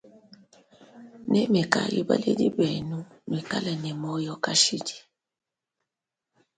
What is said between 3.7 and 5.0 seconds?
ne moyo kashidi.